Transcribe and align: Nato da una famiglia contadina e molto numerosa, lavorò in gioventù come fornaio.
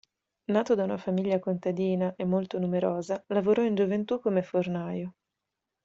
Nato 0.47 0.73
da 0.73 0.83
una 0.83 0.97
famiglia 0.97 1.37
contadina 1.37 2.15
e 2.17 2.25
molto 2.25 2.57
numerosa, 2.57 3.23
lavorò 3.27 3.61
in 3.63 3.75
gioventù 3.75 4.19
come 4.19 4.41
fornaio. 4.41 5.13